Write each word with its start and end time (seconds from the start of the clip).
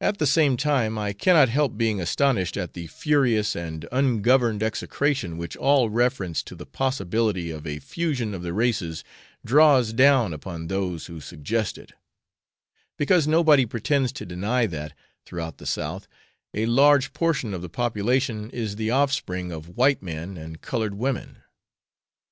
At 0.00 0.18
the 0.18 0.26
same 0.28 0.56
time, 0.56 0.96
I 0.98 1.12
cannot 1.12 1.48
help 1.48 1.76
being 1.76 2.00
astonished 2.00 2.56
at 2.56 2.74
the 2.74 2.86
furious 2.86 3.56
and 3.56 3.88
ungoverned 3.90 4.62
execration 4.62 5.36
which 5.36 5.56
all 5.56 5.90
reference 5.90 6.44
to 6.44 6.54
the 6.54 6.64
possibility 6.64 7.50
of 7.50 7.66
a 7.66 7.80
fusion 7.80 8.34
of 8.34 8.42
the 8.44 8.52
races 8.52 9.02
draws 9.44 9.92
down 9.92 10.32
upon 10.32 10.68
those 10.68 11.06
who 11.06 11.20
suggest 11.20 11.76
it; 11.76 11.90
because 12.96 13.26
nobody 13.26 13.66
pretends 13.66 14.12
to 14.12 14.24
deny 14.24 14.66
that, 14.66 14.92
throughout 15.26 15.58
the 15.58 15.66
South, 15.66 16.06
a 16.54 16.66
large 16.66 17.06
proportion 17.12 17.52
of 17.52 17.60
the 17.60 17.68
population 17.68 18.50
is 18.50 18.76
the 18.76 18.92
offspring 18.92 19.50
of 19.50 19.76
white 19.76 20.00
men 20.00 20.36
and 20.36 20.60
coloured 20.62 20.94
women. 20.94 21.38